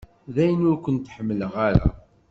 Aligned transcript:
Dayen 0.33 0.67
ur 0.71 0.77
kent-ḥemmleɣ 0.83 1.53
ara. 1.67 1.87